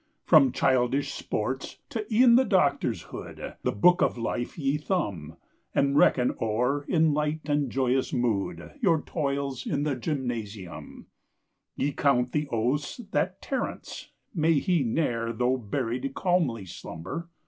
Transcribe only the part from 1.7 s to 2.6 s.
to e'en the